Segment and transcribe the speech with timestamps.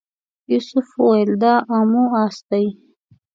[0.51, 2.65] یوسف ویل دا امواس دی.